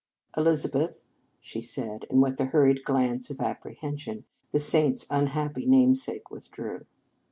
[0.35, 6.31] "Elizabeth," she said, and, with a hurried glance of apprehension, the saint s unhappy namesake
[6.31, 6.87] with drew.